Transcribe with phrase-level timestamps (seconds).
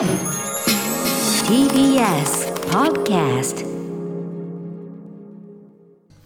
[0.00, 0.08] TBS
[2.70, 3.66] Podcast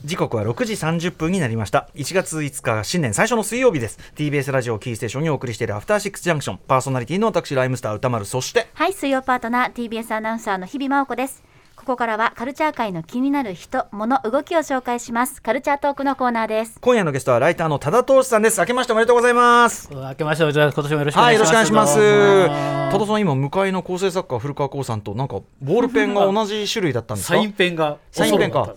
[0.04, 1.88] 時刻は6時30分になりました。
[1.96, 3.98] 1月5日新年最初の水曜日です。
[4.14, 6.58] TBS ラジオキーステーションにお送りしているアフターシックスジャンクション。
[6.68, 8.24] パーソナリティの私ライムスター歌丸。
[8.24, 11.42] そしてはい、水曜パートナー TBS アナウンサーの日々真央子です。
[11.84, 15.42] ここからはカルチャー界の気になる人、物、動きを紹介します。
[15.42, 16.78] カルチャートークのコーナーです。
[16.80, 20.74] 今夜のゲストはライターの多田投資さんです明けましておめでとうございます明けましておめでとうございます。
[20.74, 21.98] 今年もよろしくおはい、願いします。
[21.98, 22.58] よろしくお願いし
[22.88, 22.94] ます。
[22.94, 27.34] 多田さん、今、向かいの構成作家、古川光さんと、なんか、ボールペンが同じ種類だったんですか？
[27.34, 28.66] サインペンがサインペンか。
[28.66, 28.74] こ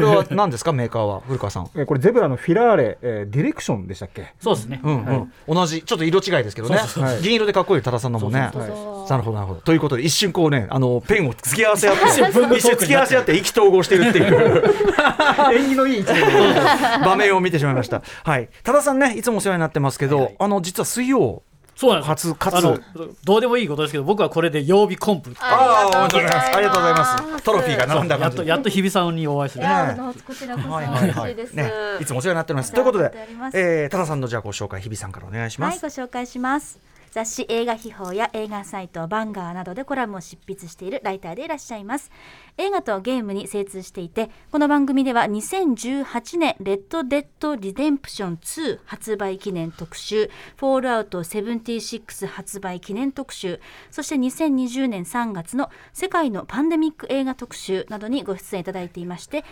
[0.00, 1.70] れは何ですか、メーカーは、古川さん。
[1.74, 4.34] えーこれゼブラのフィラーレ、えーディレクションでしたっけ？
[4.40, 4.80] そうですね。
[4.84, 8.50] うんうん同じ、ちょっと色違いですけどねそうそうそう銀色でかっこいい多田さんのもね。
[8.52, 9.60] そうそうそうなるほど、なるほど。
[9.62, 12.02] ということで、一瞬こうね、あの、ペンを突き合わせ合って、
[12.56, 14.64] 一瞬文具一瞬突き合わせ合って意気投合してるっていう。
[15.52, 16.24] 縁起のいい一年
[17.04, 18.02] 場面を見てしまいました。
[18.24, 18.48] はい。
[18.62, 21.42] 多田さんね、いつもお世話になってますけどはいはい、あの、実は水曜、
[21.80, 22.08] そうなんです。
[22.08, 22.78] 初かつあの
[23.24, 25.34] どうでもいいことですけど、僕はこれで曜日コンプ。
[25.40, 26.56] ああ、ありがとうございます。
[26.56, 27.42] ありがとうございます。
[27.42, 28.44] トロフィーが並んだやっと。
[28.44, 29.64] やっと日比さんにお会いする。
[29.64, 31.52] ねあのこちらこそはいはいはい嬉しいです。
[31.54, 32.72] ね、いつもお世話になっております。
[32.72, 33.10] ということで
[33.54, 35.80] えー、多田さんのじゃあご紹介、日比さんからお願いしまはい、す。
[35.80, 36.78] ご紹介します。
[37.10, 42.10] 雑誌映画秘宝や映画サイト BANGER などでコラムを執筆しているライターでいらっしゃいます。
[42.56, 59.44] 映画とゲームに精通していてこの番組では2018年レッド・デッド・リデンプション2発売記念特集フォールアウト76発売記念特集そして2020年3月の世界のパンデミック映画特集などにご出演いただいていまして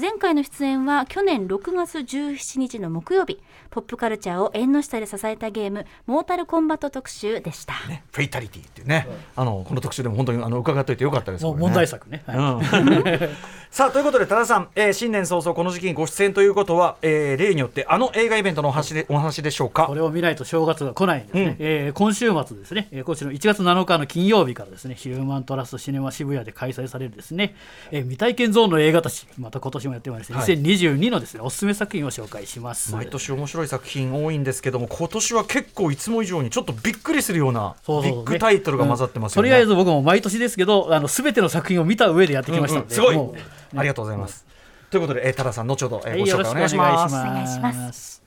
[0.00, 3.40] 前回の出演は去年6月17日の木曜日。
[3.70, 11.44] ポップカルチャーを縁の下で支えたゲームモータルコンバット特集でした、ね、フェイタリティっていうね、あのこの特集でも本当にあの伺っておいてよかったです。
[11.44, 11.50] ね。
[11.50, 12.22] もう問題作ね。
[12.26, 12.36] はい。
[12.36, 12.40] う
[12.84, 13.28] ん
[13.70, 19.86] さあということで多田さん、えー新年早々この時期にご出演ということは、えー例によってあの映画イベントのお話でお話でしょうか？
[19.86, 21.56] これを見ないと正月が来ないんですね、うん。
[21.60, 27.54] えー今週末ですね、えー今週の1月7日の金曜日からですねヒューマントラストシネマ渋谷で開催されるですね、
[27.92, 30.62] えー未体験ゾーンの映画たちまた今年もやってまいりまして、はい。
[30.62, 32.92] 2022のですねおすすめ作品を紹介します。
[32.94, 43.12] 毎年面白い作品多いんですけども今年は結構いつも以上にちょっとびっくりするようなビッグタイトルが混ざってますよね、うんとりあえず僕も毎年ですけどあの全ての作品を見た上でやってきましたので、うんうん。
[43.12, 43.38] すごい
[43.76, 44.46] ありがとうございます、
[44.90, 47.14] ということで、えー、多田さん後ほど、えーはいご紹介お願いします。
[47.14, 48.22] お願いします。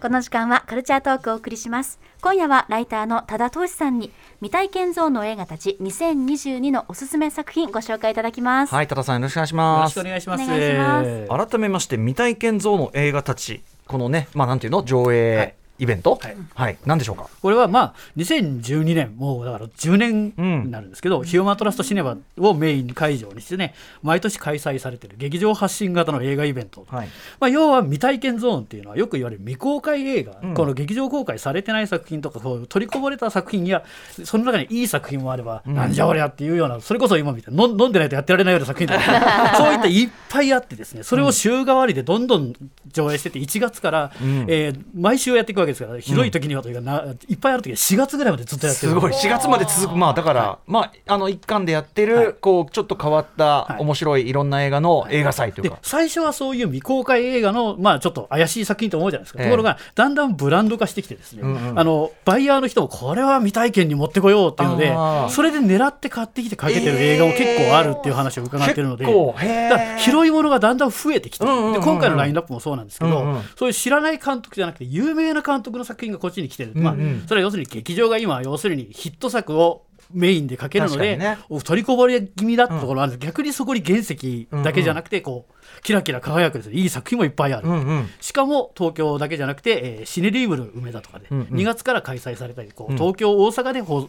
[0.00, 1.98] この時間はカルチャートークをお送りします。
[2.20, 10.44] 今夜はライターの多田投資さんに未体験ゾーンの映画たち2022のおすすめ作品ご紹介いただきます、はい多田さんよろしくお願いしよろしますくお願いします。
[10.44, 11.48] お願いします。
[11.48, 14.84] 改めまして未体験ゾーンの映画たちこのねまあなんていうの？
[14.84, 16.16] 上映イベント？
[16.20, 16.36] はい。
[16.54, 17.28] はい、何でしょうか？
[17.42, 27.08] これはまあ2012年もうだから10年になるんですけど、ヒューマントラストシネマをメイン会場にしてね毎年開催されてる劇場発信型の映画イベント、はい。
[27.40, 30.54] まあ、要は未体験ゾーンっていうのはよく言われる未公開映画、ん。
[30.54, 33.84] この劇場公開されてない作品とかそう取りこぼれた作品や
[34.24, 42.52] その中にいい作品もあれば、なんじゃおりゃっていうようなそれこそ今みたいな飲んでないとやってられないような作品とか そういったいっぱいあってですねそれを週替わりでどんどん
[42.92, 44.44] 上映してて1月から、ん。
[44.48, 48.92] えー毎週やっていくわけですからひどい時にはというかないっぱいある時は4月ぐらいまでずっとやってる。
[48.92, 49.12] すごい。
[49.12, 49.96] 4月まで続く。
[49.96, 52.34] まあだから、まああの一巻でやってる、はい。
[52.34, 53.82] こうちょっと変わった、はい。
[53.82, 59.46] 面白いいろんな映画の映画祭というでか、最初はそういう未公開映画の、まあ、ちょっと怪しい作品と思うじゃないですか、ええ。
[59.46, 61.78] ところがだんだんブランド化してきてですね、うんうん。
[61.78, 64.94] あのバイヤーの人もこれは未体験に持ってこようっていうので
[65.32, 69.04] それで狙って買ってきてかけてる映画も結構あるっていう話を伺ってるので。
[69.04, 71.72] だから広いものがだんだん増えてきて、うんうんうんうん。
[71.74, 73.42] で今回のラインナップもそうなんですけど、うんうん。
[73.56, 77.00] そういう知らない監督じゃなくて有名な監督の作品がこっちに来てる、まあうん。
[77.00, 81.38] うん、それは要するに劇場が今要するにヒット作をメインでかけるので、ね。
[81.64, 86.74] 取りこぼれ気味だったところがあるんです、逆にそこに原石だけじゃなくてこうキラキラ輝くですね。
[86.74, 88.10] いい作品もいっぱいある、うんうん。
[88.20, 91.46] しかも東京だけじゃなくて、えーシネリーブル梅田とかでうんうん。
[91.48, 92.98] 2月から開催されたりこううん。
[92.98, 94.06] 東京大阪で放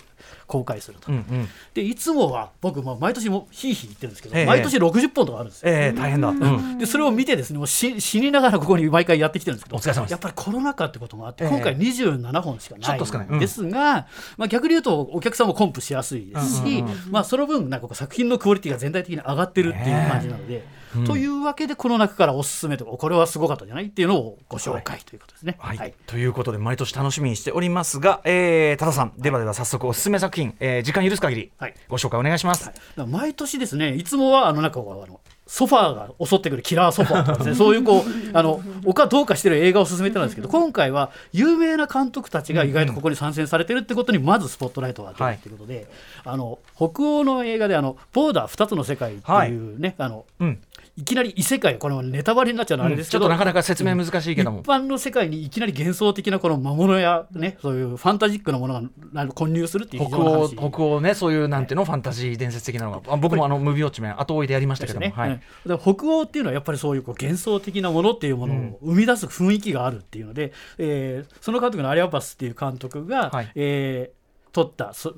[0.47, 1.47] 公開すると、うんうん。
[1.73, 4.45] でいつもは僕も毎年もひいひい言ってるんですけど、ええ。
[4.45, 5.71] 毎年60本とかあるんですよ。
[5.71, 6.77] ええ大変だ、うん。
[6.77, 10.11] でそれを見てですねもう死死にながらここに毎回やってきてるんですけどお疲れ様です。
[10.11, 11.49] やっぱりコロナ禍ってこともあって、ええ。
[11.49, 12.99] 今回27本しかない
[13.29, 20.84] うんですが、まあ、逆に言うとお客さんもコンプしやすいですし、まあ、その分なんかこう作品のクオリティが全体的に上がってるっていう感じなので。
[21.05, 23.85] というわけでこの中からおすすめとかこれはすごかったんじゃない？
[23.85, 25.55] っていうのをご紹介ということですね。
[25.59, 25.93] はい。
[26.07, 31.73] ということで毎年楽しみにしておりますが、えー、多田さんではでは早速おすすめ作品、えー、時間許す限りはい。
[31.87, 45.87] ご紹介お願いします、だから毎年ですねいつもはあのなんかあのソファーが襲ってくるキラーソファーとかですね そういうこうあの他どうかしてる映画を進めてるんですけど今回は有名な監督たちが意外とここに参戦されてるってことにまずスポットライトを当てるっていうことで、
[46.23, 50.59] あの北欧の映画であの「ボーダー2つの世界」っていうね、あのうん
[50.97, 54.61] いきなり異世界これはネタバレになっちゃうのはあれですけど、ちょっとなかなか説明難しいけども。
[54.61, 54.65] 一。
[54.65, 63.13] 般の世界にいきなり幻想的なこの魔物やねそういうファンタジックなものがな混入するっていう非北欧北欧ねそういうなんていうのファンタジー伝説的なのが。
[63.13, 65.29] あ僕もあのムービーウォッチメン後追いでやりましたけども、ね、はい。
[65.31, 65.77] うん。
[65.77, 73.51] で北欧っていうのはやっぱりそういうこう幻想的なものっていうものを生み出す雰囲気があるっていうので、えーその監督のアリアパスっていう監督が、はい。
[73.55, 74.15] えー
[74.55, 75.13] 撮ったそ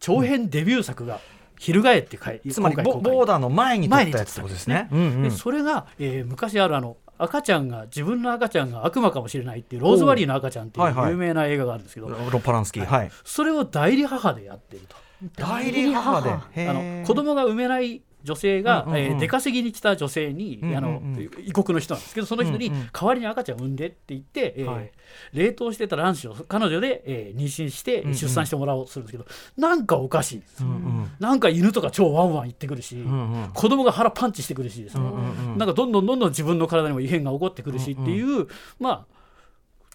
[0.00, 1.20] 長編デビュー作が
[1.60, 4.88] 「翻って書いつまりボーダーの前に撮ったやつってことですね。
[5.30, 13.10] それが、えー昔あるあの赤ちゃんが自分の赤ちゃんが悪魔かもしれないっていうローズマリーの赤ちゃんっていはいはいう有名な映画があるんですけど、ロッパランスキー、はい。
[13.24, 14.96] それを代理母でやっていると。
[15.36, 16.30] 代理母で。
[16.30, 19.00] あへのー子供が産めない女性が、うんうんうん。
[19.00, 20.78] えー出稼ぎに来た女性に、うんうんうん。
[20.78, 21.02] あの
[21.44, 24.90] 異国の人なんですけどその人にうんうん代わりに赤ちゃんを産んでって言って、えーはい。
[25.32, 28.14] 冷凍してた卵子を彼女で、えー妊娠してんうん。
[28.14, 29.26] 出産してもらおうとするんですけど、
[29.56, 31.10] なんかおかしいです、うんうん。
[31.18, 33.50] なんか犬とか超ワンワン言ってくるし、んうん。
[33.52, 35.58] 子供が腹パンチしてくるしですね、うんうんうん。
[35.58, 38.46] なんかどんどんどんどん自分の体にも異変が起こってくるしっていう、
[38.78, 39.19] まあ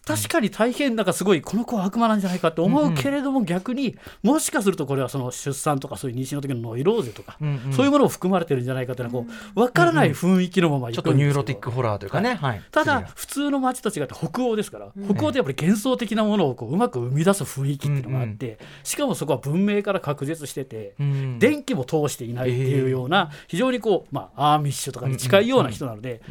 [0.06, 7.38] 確かに大変なんかすごいこの子は悪魔なんじゃないかって思うけれども逆にもしかするとこれはその出産とかそういう妊娠の時のノイローゼとか、
[7.72, 12.36] そういうものも含まれてるんじゃないかっていうのはこう分からない雰囲気のままいちょっとニューロティックホラーというかね。
[12.36, 12.56] は。
[12.56, 12.62] い。
[12.72, 21.40] ただ普通の街と違って北欧ですから、北欧ってやっぱり幻想的なものをこううまく生み出す雰囲気っていうのがあって、しかもそこは文明から隔絶してて、うん。
[21.40, 26.22] 電気も通していないっていうような、非常にこう、まあ、アーミッシュとかに近いような人なので、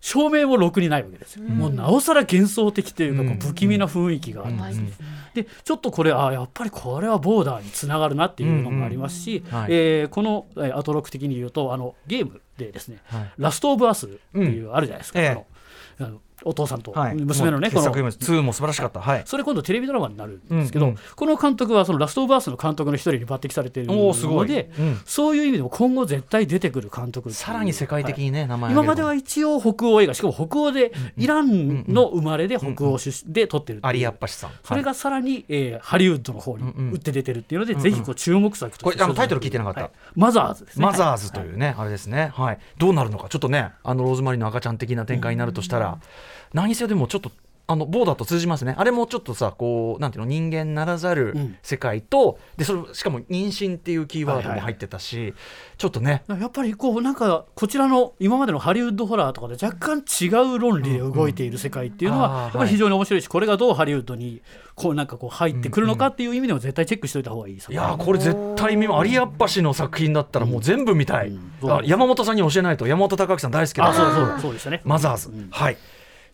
[0.00, 4.54] 照明もろくにないわけですよ、もうなおさら幻想的というかこう不気味な雰囲気がある。
[4.54, 4.58] ん。
[4.86, 5.00] です、
[5.34, 9.56] でちょっとこれあやっぱりこれはボーダーにつながるなっていうのもありますし、うん。
[9.56, 9.66] はい。
[9.70, 13.32] えーこのえーアトロック的に言うとあのゲームでですね、はい。
[13.38, 15.28] ラスト・オブ・アスっていうあるじゃないですか、ええ。
[15.28, 15.46] あの
[16.00, 17.16] あのお父さんとはい。
[17.16, 17.90] 娘のね、この。
[17.90, 19.00] 傑作2も素晴らしかった。
[19.00, 19.22] はい。
[19.26, 20.98] それ今度テレビドラマになるんですけど、うんうん。
[21.16, 24.48] この監督はそのラスト・オブ・アースの監督の一人に抜擢されているおーすごい。
[24.48, 25.00] ので、うん。
[25.04, 34.50] そういう意味でも今後絶対出てくる監督さらに世界的にね、名前今までは挙一応北欧映画しかも北欧でイランの生まれで北欧出身で撮ってるアリアッパシさん。
[34.62, 36.92] それがさらに、えーハリウッドの方にうんうん。
[36.92, 38.84] 打って出てるっていうので、ぜひこう注目作として。
[38.84, 39.82] これあのタイトル聞いてなかった。
[39.82, 39.90] はい。
[40.14, 40.86] マザーズですね。
[40.86, 42.47] マザーズというね、あれですね、はい、
[42.78, 45.98] どうなるのか、ちょっとね、あのローズマリーの赤ちゃん的な展開になるとしたら、
[46.52, 47.30] 何せよでもちょっと。
[47.70, 51.56] あのボーダーと通じますね、あれもちょっとさ、こうなんていうの、人間ならざるうん。
[51.62, 55.34] 世界と、でそれしかも妊娠っていうキーワードも入ってたし、
[55.76, 62.24] ちょっとね、やっぱりこうなんかこちらの今までのハリウッドホラーとかで若干違う論理で動いている世界っていうのうん。
[62.24, 64.40] あーはやっぱり非常に面白いしこれがどうハリウッドに
[64.74, 71.70] こうなんかこう入ってくるのかっていう意味でも絶対チェックしておいた方がいいですいやーこれ絶対見アリアッパ氏の作品だったらもう全部見たい、うん。
[71.70, 74.80] あ山本さんに教えないと、山本隆明さん大好きだあそうそうそうでしたね。
[74.84, 75.48] マザーズ、うん。
[75.50, 75.76] はい、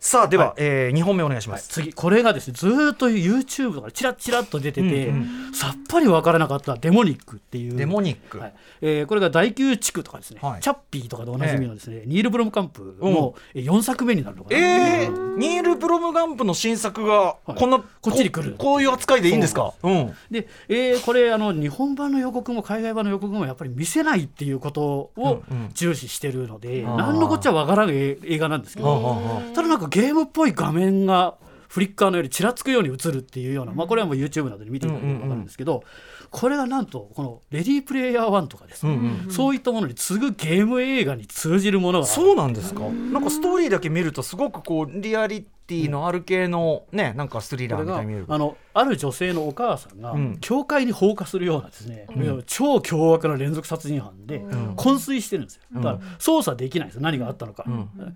[0.06, 0.54] さあ、では、はい。
[0.58, 1.66] え2本目お願いします。
[1.70, 7.76] 次これがですねずーっと YouTube とかでチラッチラッと出てて、うんさっぱりわからなかったデモニックっていう。
[7.76, 8.54] デモニック、はい。
[8.82, 10.60] えーこれが第9地区とかですね、はい。
[10.60, 18.56] チャッピーとかでおなじみのですね、ニール・ブロムカンプの4作目になるのかな、えー、ニール・ブロムガンプの新作がこんな、こっちに来る。
[18.58, 19.72] ここういう扱いでいいんですか？
[19.82, 25.70] うんで、えーこれあの日本版の予告も海外版の予告もやっぱり見せないっていうことをうんうん。
[25.72, 26.96] 重視してるので、あー。
[26.96, 31.36] 何のこっちゃわからん映映画なんですけはあど、ただなんかゲームっぽい画面が
[31.68, 35.84] フリッカーのよりちらつくように映るっていうような、まあ、これはもう YouTube などで見ていただければ分かるんですけど、
[36.30, 38.98] これがなんとこの「レディープレイヤー1」とかですね、
[39.30, 42.80] そういったものに次ぐゲーム映画に通じるものがそうなんですか？
[42.88, 48.26] なんかストーリーだけ見るとすごくこうリアリティのある系のねなんかスリラーみたいに見える。
[48.28, 50.38] あのある女性のお母さんが、うん。
[50.40, 52.06] 教会に放火するようなですね、
[52.46, 54.40] 超凶悪な連続殺人犯で、
[54.76, 55.62] 昏睡してるんですよ。
[55.76, 57.02] だから操作できないんですよ。
[57.02, 57.64] 何があったのか、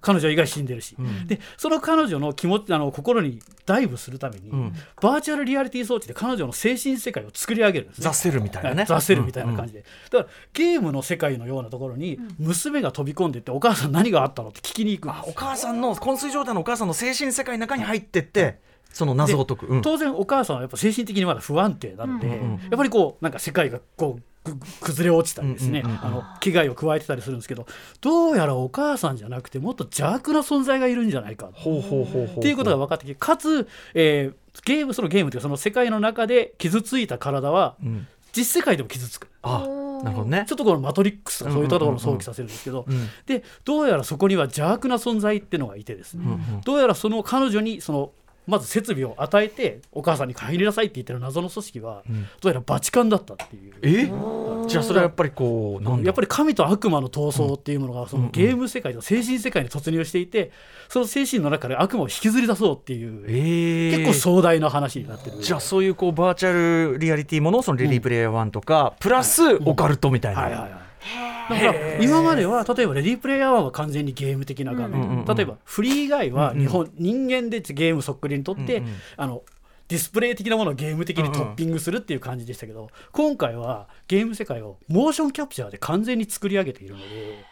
[0.00, 0.97] 彼女以外死んでるし、
[1.27, 4.73] でその彼女の気持ちあの心にダイブするために、ん。
[5.00, 8.05] バーチャルリアリティ装置で彼女の精神世界を作り上げるんですね。
[8.05, 8.85] ザ・セルみたいなね。
[8.87, 18.61] ザ・セルみたいな感じで、だからゲームの世界のようなところに娘が飛び込んでいってお母さん何があったのって聞きに行くんですあお母さんの昏睡状態のお母さんの精神世界の中に入ってって
[18.92, 19.83] その謎を解く、うん。
[19.83, 22.38] 当然お母さんはやっぱ精神的にまだ不安定なので、やっ
[22.76, 24.23] ぱりこうなんか世界がこう
[24.57, 27.66] く崩れ落ちたりですね、うんうんうんあの危害を加えてたりするんですけど
[28.00, 31.49] どうやらお母さんじゃなくてもっと邪悪な存在がいるんじゃないか。
[31.49, 38.07] っていうことが分かってきてかつ、えーゲームそのゲームというかその世界の中で傷ついた体はうん。
[38.33, 39.28] 実世界でも傷つく。
[39.42, 39.66] あ
[40.02, 40.45] なるほどね。
[40.47, 46.25] ちょっとこのマトリックスとかそういったところを想起させるんですけど、うんでどうやらそこには邪悪な存在っていうのがいてですね、
[46.64, 48.11] どうやらその彼女にその
[48.49, 52.02] まず設備を与えてお母さんに入りなさいって言ってる謎の組織は、
[52.40, 53.75] どうやらバチカンだったっていう。
[53.83, 54.11] え？
[54.67, 60.50] じゃあそれはやっぱりこうやっぱり神と悪魔の闘争っていうものがそのゲーム世界と精神世界に突入していて
[60.88, 63.97] その精神の中で悪魔を引きずり出そうっていうえー。
[63.99, 65.43] 結構壮大な話になってる。
[65.43, 70.88] じゃあそういうこうバーチャルリアリティものそのレディープレイヤー1とか、プラスオカルトみたいな、はいはいはい
[71.49, 78.95] だから今までは例えば「レディープレイヤー1」は完全にゲーム的な画面、うんうんうん例えばフリー以外は日本、人間でゲームそっくりにとって、うんうん。
[79.17, 79.43] あの
[79.88, 87.05] ディスプレイ的なものをゲーム的にトッピングするっていう感じでしたけど、今回はゲーム世界をモーションキャプチャーで完全に作り上げているので。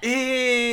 [0.02, 0.08] え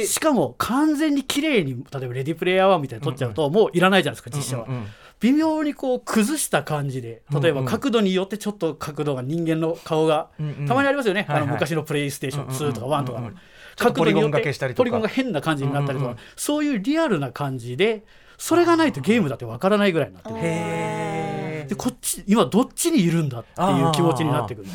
[0.02, 0.06] ー。
[0.06, 4.88] しかも完全に綺麗に例えば「レディープレイヤー1」みたいに撮っちゃうと、もういらないじゃないですか実写は、うんうんうん
[5.24, 10.68] 微妙にこう崩した感じで例えば角度によってちょっと角度が人間の顔が、うんうん。
[10.68, 11.44] たまにありますよね、はいはい。
[11.44, 13.28] あの昔のプレイステーション2とか1とかの。
[13.28, 13.40] うんうんうん。
[13.76, 18.04] ちょっとポリゴンが変な感じになったりとか、うんうんそういうリアルな感じで
[18.38, 24.74] それがないとゲームだってわからないぐらいになってるへでこっち今どっちにいるんだっていう気持ちになってくるね。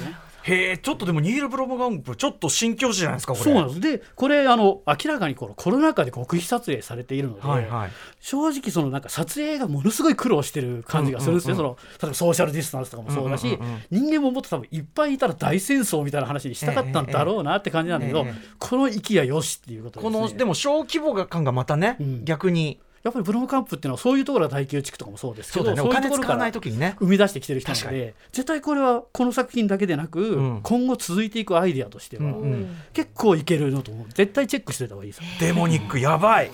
[0.48, 3.44] へえちょっとでもニール・ブロムガンプちょっと新境地じゃないですかこれ。
[3.44, 3.80] そうなんです。
[3.80, 7.90] でこれあの明らかにこのコロナ禍で極秘撮影されているので、はいはい。
[8.20, 13.80] 正直そのなんか撮影がものすごい苦労してる感じがするんですね、うんうんその例えばソーシャルディスタンスとかもそうだし、うんうんうんうん。
[13.90, 18.34] 人間ももっと多分いっぱいいたら大戦争みたいな話にしたかったんだろうなって感じなんだけど、ええええ。
[18.58, 22.24] この息やよしっていうことです、ね、このでも小規模感がまたね、うん。
[22.24, 25.80] 逆にやっぱりブロムカンプっていうのはそういうところが大宮地区とかもそうですけどそうね。
[25.82, 26.96] おいうところから金使わない時にね。
[26.98, 30.60] 生み出してきてる人なの確で絶対これはこの作品だけでなく、ん。
[30.62, 32.30] 今後続いていくアイデアとしては、うん。
[32.30, 32.76] うん。
[32.92, 34.06] 結構いけるのと思う。
[34.12, 35.24] 絶対チェックしてた方がいいですよ。
[35.40, 36.50] デモニックやばい。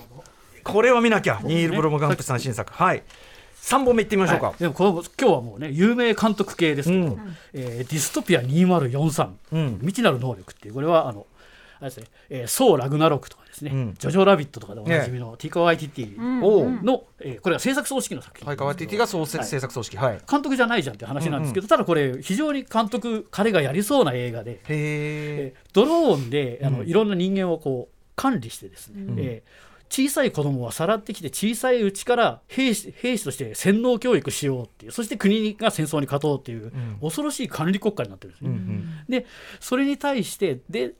[0.63, 2.71] これは見なきゃニール・ブロムガンプさん新作。
[2.73, 3.03] はい。
[3.61, 4.55] 3本目いってみましょうか、はい。
[4.59, 7.37] でもこの今日はもうね有名監督系ですけど、うん。
[7.53, 9.77] えーディストピア2043、うん。
[9.79, 10.73] 未知なる能力っていう。
[10.75, 11.25] これはあの
[11.85, 13.95] あれですね、えーソー・ラグナロクとかですね、うん。
[13.97, 26.87] ジョジョ・ラビットとかでおなじみの、ティカワイティティの、えーこれは制作総指揮の作品はい川 TT が創設はい制作組織はい、監督じゃないじゃんって話なんですけど、ただこれ非常に監督彼がやりそうな映画で、へええードローンであの、うん。
[26.87, 36.97] いろんな人間をこう管理してですね、えー小さい子供はさらってきて小さいうちから兵士兵士として洗脳教育しようっていうそして国が戦争に勝とうっていう、ん。
[37.01, 38.49] 恐ろしい管理国家になってるんですね。
[38.49, 38.89] うんうん。
[39.07, 39.27] で
[39.59, 40.93] それに対してで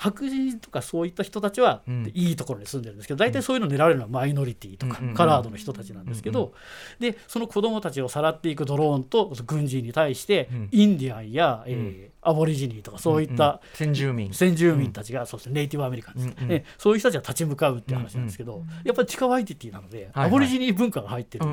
[0.00, 2.10] 白人とかそういった人たちは、うん。
[2.14, 6.54] いいところに住んでるんですけど大体そういうの狙われるのはマイノリティとか、カラードの人たちなんですけど、
[6.98, 10.68] でその子供たちをさらっていくドローンと軍人に対して、うん。
[10.72, 14.32] インディアンや、えーアボリジニとかそういった、先住民。
[14.32, 21.46] 先住民たちが、そうですねネイティブアメリカンです、ねそういう人たちが立ち向かうっていう話なんですけど、やっぱりティカワイティティなので、はいアボリジニ文化が入ってる、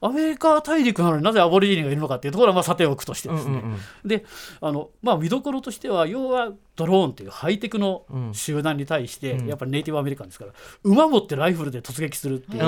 [0.00, 3.62] アメリカ大陸なのになぜアボリジニがいるのかっていうところはまあさておくとしてですね、
[4.04, 4.24] で
[4.60, 8.34] あの、まあ、見どころとしては要はドローンっていうハイテクのうん。
[8.34, 9.46] 集団に対して、うん。
[9.46, 10.52] やっぱりネイティブアメリカンですから
[10.82, 12.62] 馬持ってライフルで突撃するっていう、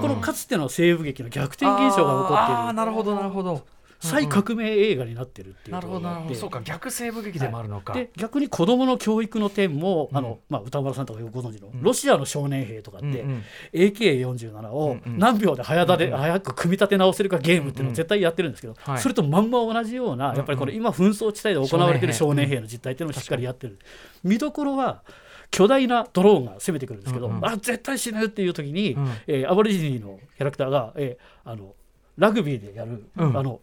[0.00, 2.60] このかつての西部劇の逆転現象が起こっている。
[2.68, 3.66] あなるほどなるほど
[4.00, 10.18] 再革命映画になってるっていうなるほどそうか逆西部劇でもあるのか、で逆に子どもの教育の点も、うん。
[10.18, 13.42] あのまあ、歌丸さんとかよくご存知の、ロシアの少年兵とかって、うんうん。
[13.72, 15.18] AK47 をうんうん。
[15.18, 16.18] 何秒で早だで、うんうん。
[16.20, 19.00] 早く組み立て直せるかゲームっていうのを絶対やってるんですけど、はい。
[19.00, 23.78] それとまんま同じようなやっぱりこれ今紛争地帯で行われてる少年兵の実態っていうのをしっかりやってる、
[24.22, 25.02] 見どころは
[25.50, 27.46] 巨大なドローンが攻めてくるんですけど、うんうん。
[27.46, 29.08] あ絶対死ぬっていう時に、うん。
[29.26, 31.74] えーアボリジニのキャラクターが、えーあの
[32.16, 33.36] ラグビーでやる、うん。
[33.36, 33.60] あの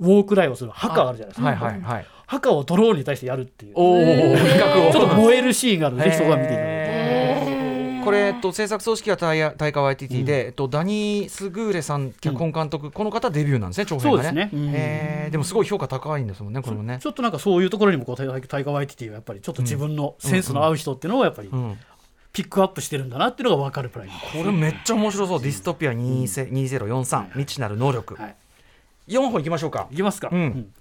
[0.00, 2.06] ウォークライをするハカあるじゃないですか、はいはいはい。
[2.26, 3.72] ハカをドローンに対してやるっていう。
[3.74, 6.72] おおちょっと燃えるシーンがあるのでぜひそこは見ていただいて。
[6.72, 6.98] へー
[8.04, 14.48] これ、えっと、制作組織はタイヤタイカワイティティで、えっと、ダニー・スグーレさん脚本監督、この方デビューなんですね長編がね。
[14.50, 14.70] そうん。
[14.70, 15.30] へー。
[15.30, 17.00] でもすごい評価高いんですもんねこれもね。
[17.02, 21.78] ちょっとなんかそういうところにもこうタイタイガー・ワイティティはやっぱりちょっと自分のセンスの合う人っていうのをやっぱりうん。
[22.32, 28.36] ピックアップしてるんだなっていうのが分かるプラインこれめっちゃ面白そう、ディストピア20 2043、未知なる能力、はい
[29.08, 29.88] 4本いきましょうか。
[29.90, 30.72] いきますか、うん。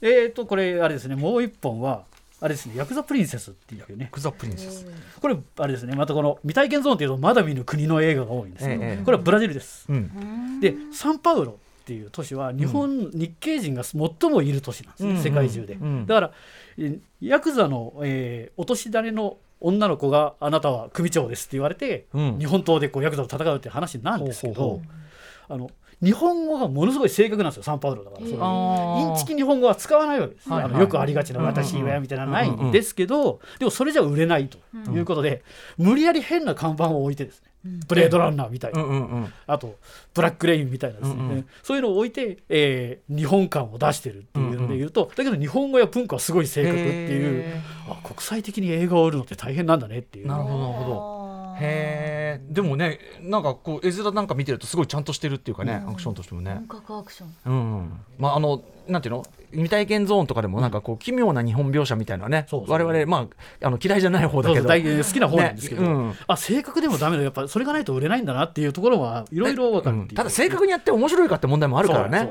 [0.00, 1.16] えーとこれあれですね。
[1.16, 2.04] もう一本は
[2.40, 4.08] あれですねヤクザプリンセスっていうね。
[4.12, 4.86] クザプリンセス、
[5.20, 5.94] これあれですね。
[5.96, 9.86] またこの未体験ゾーンっていうとまだ見ぬ国の映画が多いんですけど、ええこれはブラジルです。
[9.88, 10.60] うん。
[10.60, 15.22] でサンパウロっていう都市は日本、日系人が最もいる都市なんですね、うん。
[15.22, 16.06] 世界中で、うん。
[16.06, 16.30] だから
[16.78, 22.38] えヤクザの、えー、落とし種の女の子があなたは組長ですって言われて、うん。
[22.38, 25.54] 日本刀でこうヤクザと戦うっていう話なんですけどほうほう。
[25.54, 25.70] あの
[26.02, 29.10] 日本語がものすごい正確なんですよサンパウロだから、そういうあー。
[29.10, 30.72] インチキ日本語は使わないわけです、はいはい。
[30.72, 34.58] あのよくありがちなうんうんうん私はみたいなのはないんですけど、でもそれじゃ売れないと
[34.90, 35.42] いうことで、
[35.78, 37.50] 無理やり変な看板を置いてですね、
[37.88, 39.32] ブレードランナーみたいな、うんうんうん。
[39.46, 39.76] あと
[40.12, 50.26] ブラックレインみたいなですね、うんうんそういうのを置いて、えー日本感を出してるっていうので言うと、だけど日本語や文化はすごい正確っていうへあ国際的に映画を売るのって大変なんだねっていう。
[50.26, 51.26] なるほどなるほど
[51.58, 56.54] へえでもねなんかこう絵面なんか見てるとすごいちゃんとしてるっていうかね、アクションとしてもね。
[56.68, 57.34] 本格アクション。
[57.46, 57.78] うん。
[57.78, 59.24] うんまああのなんていうの？
[59.50, 63.28] 未体験ゾーンとかでもなんかこう奇妙な日本描写みたいなね、我々ま
[63.60, 64.68] ああの嫌いじゃない方だけど。
[64.68, 66.14] 好きな方なんですけど、ねうん。
[66.26, 67.22] あ正確でもダメだ。
[67.22, 72.30] やっぱそれがないと売れないんだなっていうところはいろいろ分かるただ正確にやって面白いかって問題もあるからね。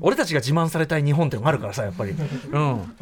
[0.00, 2.96] 俺たちが自慢されたい日本っていうのがあるからさやっぱり、うん、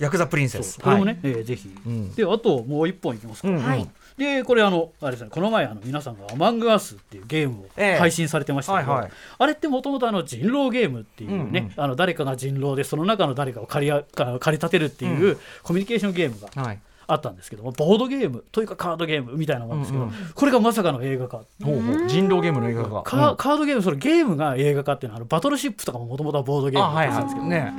[0.00, 0.80] ヤクザプリンセス。
[0.80, 1.32] これもね、はい。
[1.32, 2.12] えーぜひ、ん。
[2.14, 3.88] であともう一本いきますか、はい
[4.20, 7.98] でこれあのあれですねこの前あの皆さんが「アマングアス」っていうゲームをええ。
[7.98, 9.10] 配信されてましたけど、はいはい。
[9.38, 16.78] あれってもともとあの人狼ゲームっていうね、あの誰かが人狼でその中の誰かを借り駆り立てるっていうコミュニケーションゲームがはい
[17.12, 20.14] あったんですけどもボードゲームというかカードゲームみたいなもんですけど、うんうん。
[20.34, 21.38] これがまさかの映画化。
[21.62, 22.06] ほうほう。
[22.06, 27.74] 人狼ゲームの映画がカカードゲームそれゲームが映画化っていうのはあのバトルシップとかももともとはボードゲームだったんですけど、はいね。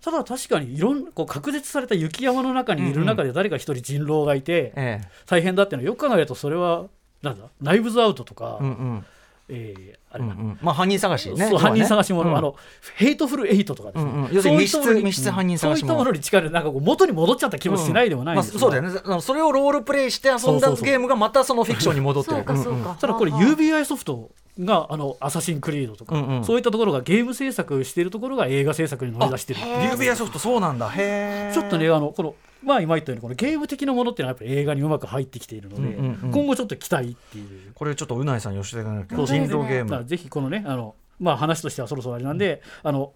[0.00, 5.08] ただ確かにいろんこう隔絶された雪山の中にいる中で誰か一人人狼がいてええ。
[5.26, 6.84] 大変だっていうのはよく考えるとそれは
[7.22, 9.06] なんだナイブズアウトとか、うんうん
[9.48, 10.58] えーあれな、うんうん。
[10.62, 11.48] まあ犯人探しね。
[11.48, 12.36] そう犯人探しもの、うん。
[12.36, 12.56] あの
[12.96, 14.34] ヘイトフルエイトとかですね、うんうん。
[14.34, 15.88] 要するにそういったものに密室密室犯人探しも。
[15.88, 19.20] そういったものに近いなんかこう元に戻っちゃった気もしないでもないんですけどまあ、そうだよね。
[19.20, 22.36] それをロールプレイして遊んだゲームがまたそのフィクションに戻ってる。
[22.36, 22.84] そうかそううんうん。
[22.84, 26.44] かただこれ UBI ソフトがあのアサシンクリードとか、うんうん。
[26.44, 30.88] そういったところがゲーム制作しているところが映画制作に乗り出してるへー UBI ソフトそうなんだ。
[30.88, 37.72] へえちょっとねあのこのまあ今言ったようにこのゲーム的なものっていうのはやっぱり映画にうまく入ってきているので、うんうんうん今後ちょっと期待っていう。
[37.74, 40.04] これちょっとうないさんに教えていかなきゃそう人狼ゲーム。
[40.04, 43.12] ぜひこのねあのまあ話としてはそろそろあれなんで、あの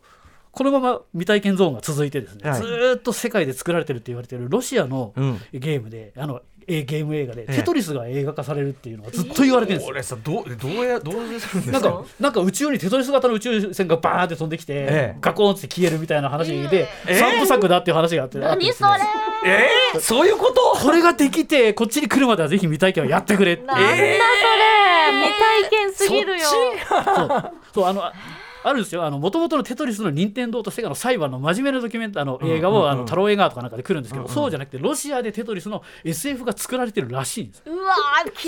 [0.53, 2.61] このまま未体験ゾーンが続いてですね、はい。
[2.61, 5.41] ずーっと世界で作られてるって言われてるロシアのうん。
[5.53, 7.57] ゲームで、あのえゲーム映画で、ええ。
[7.57, 9.91] テトリスが映画化されるっていうのがずっと言われてるんですよ。
[9.93, 14.87] 俺さどうどうやどうするんですなんかなんか宇宙にテトリス型の宇宙船がバーって飛んできて、え
[15.17, 15.19] え。
[15.21, 18.89] ガコーンって消えるみたいな話で、え三部作だっていう話があって、あってですね
[19.47, 19.97] え。
[19.97, 20.79] ー、そういうこと？
[20.81, 23.69] これができてこっちに来るまではぜひ未体験をやってくれっていう。
[23.69, 24.11] なんだそれ、
[25.23, 26.45] 未体験すぎるよ。
[27.73, 28.03] そうあの
[28.65, 29.11] ああるんですよ。
[29.11, 32.91] もともとのテトリスの任天堂とセガの裁判の真面目なドキュメントあの映画を、うんうんうん。
[32.91, 37.95] あの太郎映画とかなんかで来るんですけど、そうじゃなくてロシアでテトリスの SF が作られてるらしいんですうわ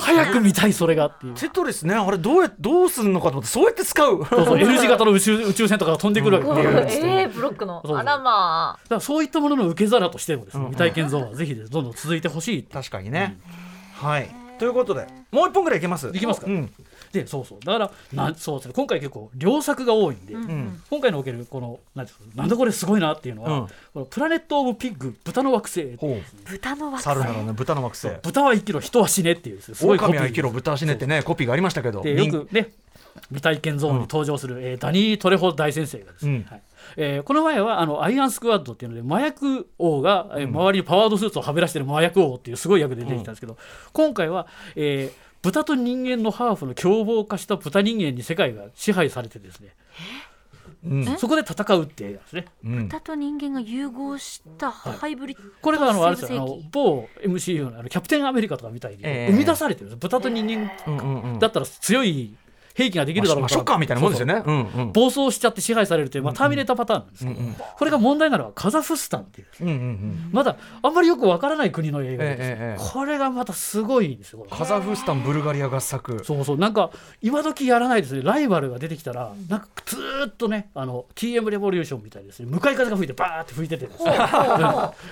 [0.00, 1.06] 早く見たいそれが。
[1.06, 3.48] っていうテトリスねあれどうやどうするのかと思って。
[3.48, 4.24] そうやって使う。
[4.26, 7.80] そうそう L 字型の宇宙宇宙船とかが飛んでくるわけっていう、だかえー、ブロックの。
[7.82, 7.98] そうそう。
[7.98, 8.94] あらまあ。
[8.94, 12.62] らそういったものの受け皿としてもですね、未体験ゾーンはぜひですどんどん続いてほしい。
[12.62, 13.38] 確かにね、
[13.94, 14.28] はい。
[14.58, 16.08] ということでもう一本ぐらいいけます？
[16.14, 16.46] いきますか。
[16.46, 16.70] うん
[17.12, 17.60] でそうそう。
[17.60, 18.74] だからなんそうですね。
[18.74, 23.66] 今回結構良作が多いんで、ん今回のおけるこのなんていうんですかなんでこれすごいなっていうのは、うん。
[23.66, 25.82] このプラネット・オブ・ピッグ豚の惑星
[26.44, 28.14] 豚の惑猿な星のね豚の惑星。
[28.22, 32.72] 豚は生きろ人は死ねっていうですごいコピー狼は生きろ豚は死ねってねコピーがありましたけどでよくね
[33.28, 36.42] 未体験ゾーンに登場する、えーダニー・トレホ大先生がですね、うん。
[36.50, 36.62] はい。
[36.96, 43.56] えーこの前はあのアイアンスクワッドっていうので麻薬王が、えー周りにパワードスーツをはべらしてる麻薬王っていうすごい役で出てきたんですけど、
[43.92, 44.46] 今回は、
[44.76, 49.74] えー豚と人間のハーフの凶暴化した豚人間に世界が支配されてですね。
[50.84, 51.16] うん。
[51.18, 52.46] そこで戦うってやつね。
[52.64, 52.88] うん。
[52.88, 59.32] 豚と人間が融合したハイブリッドこれがあのあれです生よ某 MCU のあのキャプテンアメリカとかみたいにええ。
[59.32, 61.38] 生み出されてるんです豚と人間うんうんうん。
[61.38, 62.36] だったら強い
[62.74, 64.42] 兵器ができるだろうまあショッカーみたいなもんですよね。
[64.44, 64.92] うんうん。
[64.92, 67.54] 暴走しちゃって支配されるという、まあ、ターミネーターパターンなんですけど、うんうん。
[67.54, 70.30] これが問題なのはカザフスタンっていううんうんうん。
[70.32, 72.38] まだあんまりよくわからない国の映画でです。
[72.40, 74.46] ね、ええええこれがまたすごいんですよ。
[74.50, 76.58] カザフスタンブルガリア合作そうそう。
[76.58, 78.22] なんか今時やらないですね。
[78.22, 82.46] ライバルが出てきたらなんかずーっとねあの TM レボリューションみたいですね。
[82.46, 84.12] 向かい風が吹いてバーって吹いててですね。
[84.16, 84.18] うん。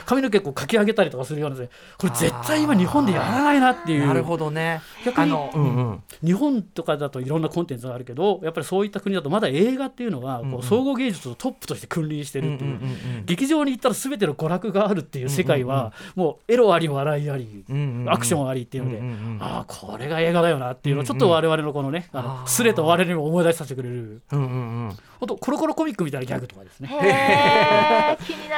[0.06, 4.06] 髪の毛こうかき上げたりとかするようなこれ絶対今日本でやらないなっていう。
[4.06, 4.80] なるほどね。
[5.04, 5.76] 逆にあのうん。
[5.76, 6.02] うん。
[6.24, 13.26] 日本とかだといろんなコンテンツがあるけどやっぱりそういった国だとまだ映画っていうのはこう総合芸術のトップとして君臨してるっていう,、うんうんうんうん。
[13.26, 18.10] 劇場に行ったら全ての娯楽があるっていう世界はもうエロあり笑いあり、うんうんうん。
[18.12, 19.38] アクションありっていうので、うんうんうん。
[19.40, 22.46] ああこれが映画だよなっていうのをちょっと我々のこのね、ああのー。
[22.46, 24.22] スレと我々にも思い出させてくれる。
[24.32, 24.96] うんうんうん。
[25.18, 26.88] ほんとコロコロコミックみたいなギャグとかですね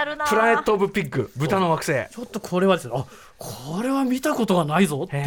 [0.04, 2.08] るなプラネット・オブ・ピッグ豚の惑星。
[2.10, 3.04] ちょっとこれはですねあ
[3.38, 5.24] これは見たことがないぞっていう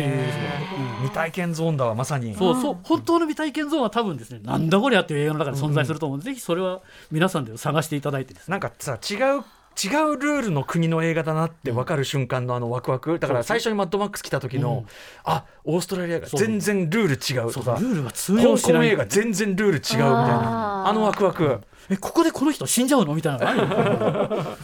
[1.01, 2.35] 未体験ゾーンだわまさに。
[2.35, 2.77] そうそう。
[2.83, 6.17] 本当の未体験ゾーンは多分ですねなんだこりゃっていう映画の中で存在すると思う。
[6.17, 8.51] ので、ぜひそれは皆さんで探していただいてですね。
[8.51, 9.43] なんかさ違う
[9.77, 13.19] 違うルールの国の映画だなって分かる瞬間のあのワクワク。
[13.19, 14.93] だから最初にマッドマックス来た時の、うん。
[15.25, 17.77] あオーストラリアが全然ルール違うとか。
[17.77, 18.73] そうルールが通香用しない。
[18.73, 20.87] 港映画全然ルール違うみたいな。
[20.87, 21.59] あのワクワク
[21.89, 23.13] えここでこの人死んじゃうの？
[23.13, 24.57] みたいなのあるよ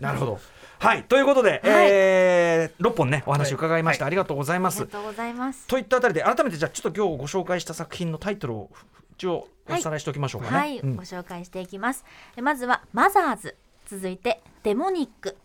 [0.00, 0.40] なるほど。
[0.78, 4.82] はいということで、えー、6本ねお話伺いました、ありがとうございます。
[4.82, 5.66] ありがとうございます。
[5.66, 8.70] といったあたりで改めてじゃあちょっと今日ご紹介した作品のタイトルを
[9.16, 10.96] 一応おさらいしておきましょうかね、はい、うん。
[10.96, 12.04] ご紹介していきます。
[12.36, 13.56] えまずはマザーズ。
[13.86, 15.36] 続いてデモニック。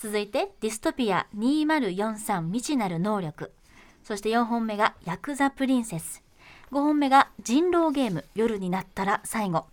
[0.00, 1.28] 続いてディストピア。
[1.36, 3.52] 2043未知なる能力。
[4.02, 6.24] そして4本目がヤクザプリンセス。
[6.72, 8.24] 5本目が人狼ゲーム。
[8.34, 9.66] 夜になったら最後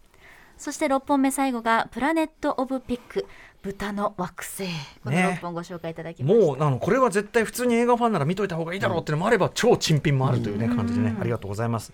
[0.59, 3.25] そして6本目最後がプラネット・オブ・ピック
[3.61, 4.65] 豚の惑星。
[5.03, 11.91] このね6本ご紹介いただきました、もうあのこれは絶対普通に映画ファンなら見といた方がいいだろうっていうのもあれば、超珍品もあるというね感じでね、ありがとうございます。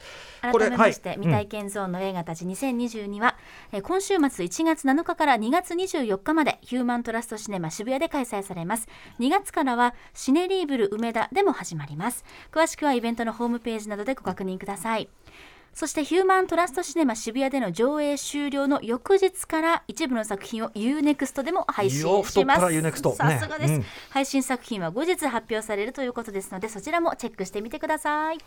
[0.51, 1.17] これ改めまして、はい。
[1.17, 3.35] 未体験ゾーンの映画たち2022は、
[3.71, 8.87] えー今週末1月7日から2月24日までヒューマントラストシネマ渋谷で開催されます。
[9.19, 12.25] 2月からはシネリーブル梅田でも始まります。
[12.51, 15.09] 詳しくはイベントのホームページなどでご確認ください
[15.75, 22.61] そしてヒューマントラストシネマ渋谷での上映終了の翌日から一部の作品を UNEXT でも配信よします。
[22.61, 23.15] 太っ腹 UNEXT ね。
[23.15, 23.85] さすがです、うん。
[24.09, 28.37] 配信作品は後日発表されるということですのでそちらもチェックしてみてください。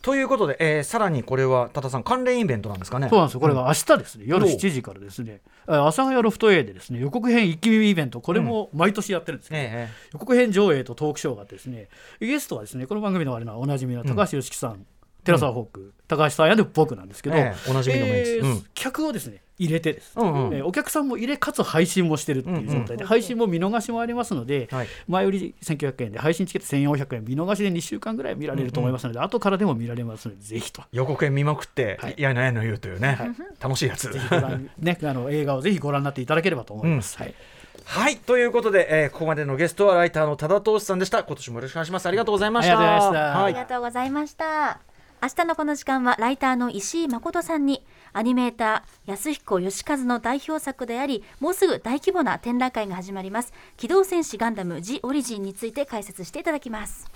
[0.00, 3.10] ということで、えーさらにこれは多田さん関連イベントなんですかね？
[3.10, 3.40] そうなんですよ。
[3.40, 5.42] これが明日ですね、夜お7時からですね。
[5.66, 10.08] あ阿佐ヶ谷ロフト A でですね予告編一気見イベントこれも毎年やってるんですけど、ええ。
[10.14, 11.88] 予告編上映とトークショーがあってですね
[12.18, 14.86] ゲストはですねこの番組のあれのおなじみの高橋良樹さん、
[15.24, 18.30] 寺澤ホーク、高橋さんやで僕なんですけど、ええおなじみのメンツ。
[18.30, 18.64] えーうん。
[18.74, 20.54] 客をですね入れてです、うんうん。
[20.54, 24.88] えーお客さんも入れかつ配信もしてるっていう状態で、配信も見逃しもありますので、はい。
[25.08, 30.82] 前売り1900円で配信チケット1400円見逃しで2週間ぐらい見られると思いますので、後からでも見られますのでぜひと。
[30.92, 32.14] 予告編見まくって、はい。
[32.16, 33.18] い、やいなやいな言うというね、
[33.60, 34.10] 楽しいやつ。
[34.10, 37.18] ぜひご覧ね、 あの映画をぜひご覧になっていただければと思います。
[37.18, 37.34] はい。
[37.84, 38.16] はい。
[38.16, 41.22] ということで、えーここまでのゲストはライターの多田投資さんでした。
[41.24, 42.06] 今年もよろしくお願いします。
[42.06, 42.78] ありがとうございました。
[42.78, 43.38] ありがとうございました。
[43.38, 44.89] はいありがとうございました。
[45.22, 53.52] 明日のこの時間はライターの石井誠さんにアニメーター安彦義和の代表作でありもうすぐ大規模な展覧会が始まります。
[53.76, 57.10] 機動戦士ガンダムジオリジンについて解説していただきます。